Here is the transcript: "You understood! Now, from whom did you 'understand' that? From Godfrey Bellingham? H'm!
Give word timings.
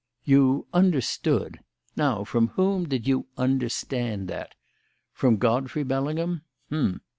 "You 0.25 0.65
understood! 0.73 1.59
Now, 1.95 2.23
from 2.23 2.47
whom 2.57 2.89
did 2.89 3.07
you 3.07 3.27
'understand' 3.37 4.27
that? 4.29 4.55
From 5.13 5.37
Godfrey 5.37 5.83
Bellingham? 5.83 6.41
H'm! 6.71 7.01